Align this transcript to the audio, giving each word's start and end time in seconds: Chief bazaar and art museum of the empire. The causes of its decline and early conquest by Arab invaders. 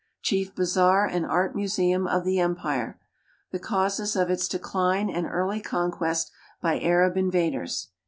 Chief 0.23 0.55
bazaar 0.55 1.05
and 1.05 1.27
art 1.27 1.55
museum 1.55 2.07
of 2.07 2.23
the 2.25 2.39
empire. 2.39 2.99
The 3.51 3.59
causes 3.59 4.15
of 4.15 4.31
its 4.31 4.47
decline 4.47 5.11
and 5.11 5.27
early 5.27 5.61
conquest 5.61 6.31
by 6.59 6.79
Arab 6.79 7.17
invaders. 7.17 7.89